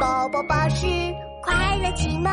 [0.00, 0.86] 宝宝巴士
[1.42, 2.32] 快乐启蒙。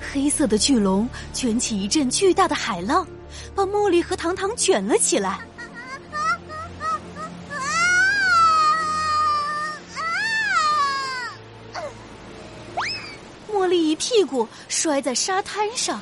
[0.00, 3.06] 黑色的巨龙卷起一阵巨大的海浪，
[3.54, 5.40] 把茉莉和糖糖卷了起来。
[13.52, 16.00] 茉莉一屁股摔在沙滩上。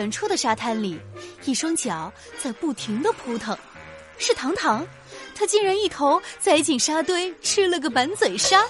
[0.00, 0.98] 远处的沙滩里，
[1.44, 2.10] 一双脚
[2.42, 3.54] 在不停的扑腾，
[4.16, 4.86] 是糖糖，
[5.34, 8.64] 他竟然一头栽进沙堆，吃了个满嘴沙。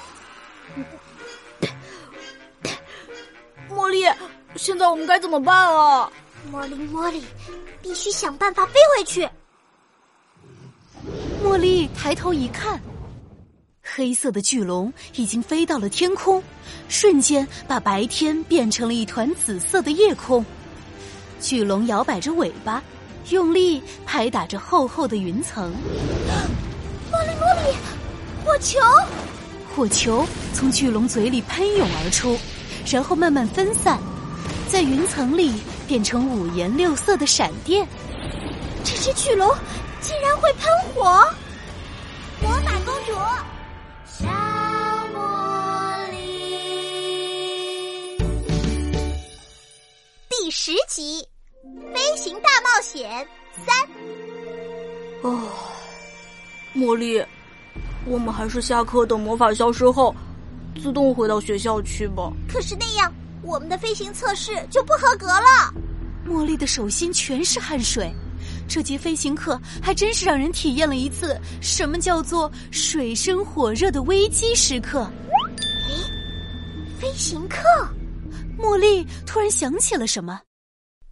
[3.71, 4.05] 茉莉，
[4.57, 6.11] 现在我们该怎么办啊？
[6.53, 7.23] 茉莉，茉莉，
[7.81, 9.29] 必须想办法飞回去。
[11.45, 12.83] 茉莉抬头一看，
[13.85, 16.43] 黑色的巨龙已经飞到了天空，
[16.89, 20.45] 瞬间把白天变成了一团紫色的夜空。
[21.41, 22.83] 巨龙摇摆着尾巴，
[23.31, 25.73] 用力拍打着厚厚的云层。
[27.11, 27.75] 茉莉，茉莉，
[28.45, 28.79] 火球！
[29.75, 32.39] 火球从巨龙嘴里喷涌而出，
[32.87, 33.99] 然后慢慢分散，
[34.69, 35.55] 在云层里
[35.89, 37.89] 变成五颜六色的闪电。
[38.85, 39.49] 这只巨龙
[40.01, 41.27] 竟然会喷火！
[42.43, 43.13] 魔法公主，
[44.07, 44.27] 小
[45.15, 48.19] 茉莉，
[50.29, 51.23] 第十集
[52.01, 53.29] 《飞行大冒险
[53.67, 53.77] 三》。
[55.23, 55.39] 哦，
[56.75, 57.23] 茉莉，
[58.07, 60.15] 我们还是下课等魔法消失后，
[60.83, 62.33] 自动回到学校去吧。
[62.49, 65.75] 可是那样，我们的飞行测试就不合格了。
[66.27, 68.11] 茉莉的手心全是汗水。
[68.67, 75.01] 这节飞行课还真是让人体验了一次什么叫做水深火热的危机时刻。
[75.87, 77.59] 诶，飞行课！
[78.59, 80.41] 茉莉突然想起了什么。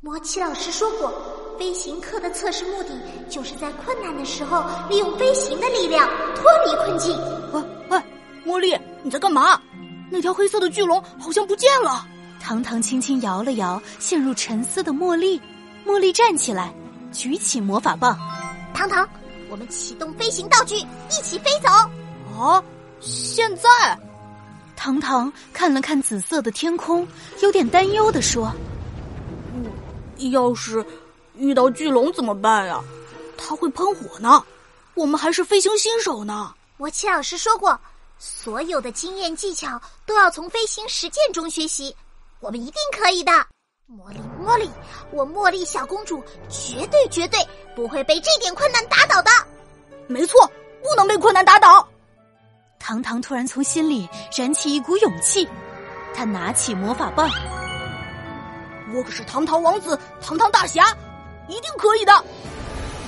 [0.01, 1.13] 魔奇老师说过，
[1.59, 2.91] 飞行课的测试目的
[3.29, 7.19] 就是在困难的时候利用飞行的力量脱离困境。
[7.53, 8.01] 喂喂，
[8.47, 9.61] 茉莉，你在干嘛？
[10.09, 12.07] 那条黑色的巨龙好像不见了。
[12.41, 15.41] 糖糖轻轻摇了摇陷入沉思的茉莉，
[15.85, 16.73] 茉莉站起来。
[17.11, 18.17] 举起魔法棒，
[18.73, 19.09] 糖糖，
[19.51, 21.69] 我们启动飞行道具，一起飞走。
[22.37, 22.63] 哦！
[23.01, 23.99] 现在，
[24.77, 27.05] 糖糖看了看紫色的天空，
[27.43, 28.78] 有点担忧的说：“嗯，
[30.19, 30.85] 要是
[31.37, 32.83] 遇到巨龙怎么办呀？
[33.37, 34.45] 它会喷火呢，
[34.95, 37.79] 我们还是飞行新手呢。”魔奇老师说过，
[38.19, 41.95] 所有的经验技巧都要从飞行实践中学习，
[42.41, 43.33] 我们一定可以的。
[43.91, 44.71] 茉莉，茉莉，
[45.11, 47.41] 我茉莉小公主绝对绝对
[47.75, 49.31] 不会被这点困难打倒的。
[50.07, 50.49] 没错，
[50.83, 51.89] 不能被困难打倒。
[52.79, 55.49] 糖糖突然从心里燃起一股勇气，
[56.15, 57.29] 他拿起魔法棒。
[58.95, 60.97] 我可是堂堂王子，堂堂大侠，
[61.47, 62.13] 一定可以的。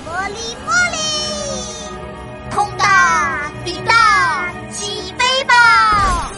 [0.05, 0.35] 茉莉，
[0.67, 0.97] 茉莉，
[2.53, 6.31] 空大顶大起飞吧！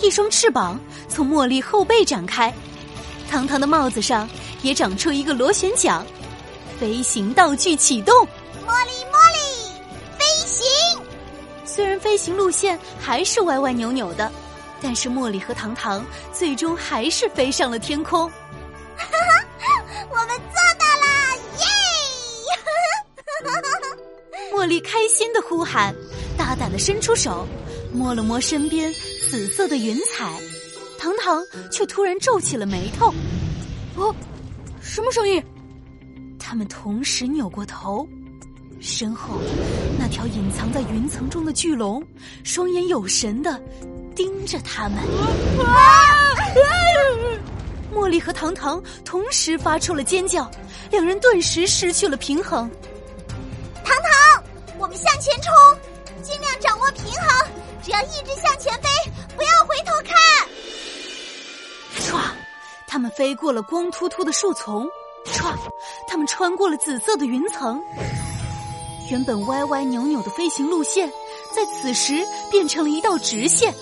[0.00, 2.52] 一双翅膀从茉莉后背展开。
[3.30, 4.28] 堂堂的帽子上
[4.62, 6.04] 也长出一个螺旋桨，
[6.78, 8.14] 飞行道具启动。
[8.66, 9.72] 茉莉，茉莉，
[10.18, 10.66] 飞行！
[11.64, 14.30] 虽然飞行路线还是歪歪扭扭的，
[14.84, 18.28] 但是茉莉和糖糖最终还是飞上了天空。
[18.28, 19.06] 哈
[19.58, 21.06] 哈，我们做到了！
[21.58, 21.64] 耶！
[24.52, 25.94] 茉莉开心的呼喊，
[26.36, 27.48] 大胆的伸出手，
[27.94, 28.92] 摸了摸身边
[29.30, 30.38] 紫色的云彩。
[30.98, 33.12] 糖糖却突然皱起了眉头，
[33.96, 34.14] 哦，
[34.82, 35.42] 什么声音？
[36.38, 38.06] 他们同时扭过头，
[38.80, 39.40] 身后
[39.98, 42.06] 那条隐藏在云层中的巨龙，
[42.42, 43.58] 双眼有神的
[44.14, 44.98] 盯着他们。
[47.92, 50.50] 茉莉和糖糖同时发出了尖叫，
[50.90, 52.68] 两人顿时失去了平衡。
[53.84, 54.44] 糖糖，
[54.78, 55.52] 我们向前冲，
[56.22, 57.48] 尽量掌握平衡，
[57.82, 58.88] 只要一直向前飞，
[59.36, 60.14] 不要回头看。
[62.00, 62.20] 唰，
[62.88, 64.84] 他们飞过了光秃秃的树丛；
[65.26, 65.54] 唰，
[66.08, 67.80] 他们穿过了紫色的云层。
[69.10, 71.08] 原本歪歪扭扭的飞行路线，
[71.54, 73.72] 在此时变成了一道直线。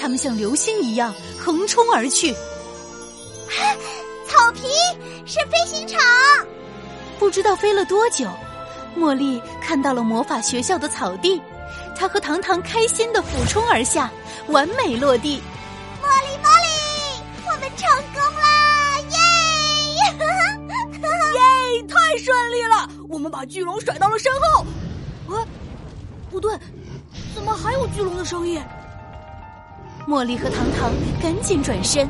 [0.00, 2.34] 他们像流星一样横冲而去。
[4.28, 4.68] 草皮
[5.26, 5.98] 是飞行场。
[7.18, 8.28] 不知道飞了多久，
[8.96, 11.40] 茉莉看到了魔法学校的草地，
[11.96, 14.10] 她和糖糖开心的俯冲而下，
[14.48, 15.42] 完美落地。
[16.00, 16.68] 茉莉，茉莉，
[17.46, 18.98] 我们成功啦！
[19.10, 19.16] 耶！
[21.78, 21.82] 耶！
[21.88, 24.64] 太顺利了，我们把巨龙甩到了身后。
[25.34, 25.44] 啊，
[26.30, 26.56] 不对，
[27.34, 28.62] 怎么还有巨龙的声音？
[30.08, 30.90] 茉莉和糖糖
[31.22, 32.08] 赶紧转身，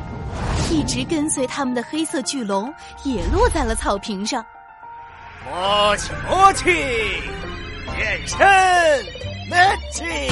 [0.71, 2.73] 一直跟随他们的黑色巨龙
[3.03, 4.41] 也落在了草坪上。
[5.43, 8.37] 魔气魔气，变身
[9.51, 10.31] ，magic！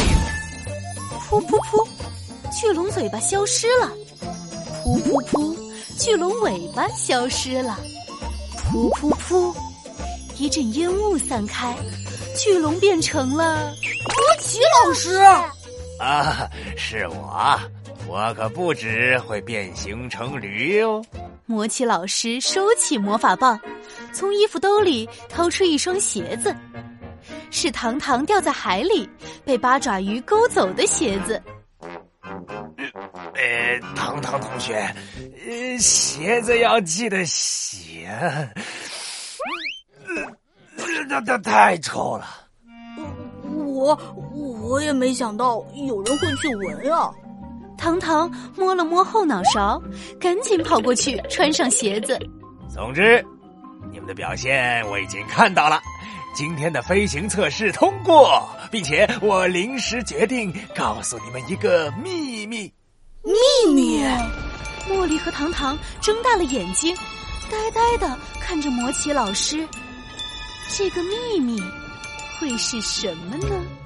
[1.29, 1.85] 噗噗噗，
[2.57, 3.91] 巨龙嘴巴消失了。
[4.85, 5.53] 噗噗噗，
[5.99, 7.77] 巨龙尾巴消失了。
[8.71, 9.53] 噗噗噗，
[10.37, 11.75] 一阵烟雾散开，
[12.33, 15.19] 巨龙变成了魔奇老师。
[15.99, 17.59] 啊，是我，
[18.07, 21.03] 我可不止会变形成驴哦。
[21.45, 23.59] 魔奇老师收起魔法棒，
[24.11, 26.55] 从衣服兜里掏出一双鞋子，
[27.49, 29.09] 是糖糖掉在海里
[29.43, 31.41] 被八爪鱼勾走的鞋子。
[33.33, 34.75] 呃，糖糖同学，
[35.45, 38.07] 呃，鞋子要记得洗，
[41.09, 42.46] 这这太臭了。
[43.77, 43.97] 我
[44.33, 47.11] 我也没想到有人会去闻啊。
[47.77, 49.79] 糖糖摸了摸后脑勺，
[50.19, 52.17] 赶紧跑过去穿上鞋子。
[52.73, 53.23] 总之，
[53.91, 55.79] 你们的表现我已经看到了。
[56.33, 62.71] 今天的飞行测试通过，并且我临时决定告诉你们一个秘密。
[63.23, 64.03] 秘密？
[64.89, 66.95] 茉莉和糖糖睁大了眼睛，
[67.51, 69.67] 呆呆的看着魔奇老师。
[70.69, 71.61] 这个秘密
[72.39, 73.76] 会是什么呢？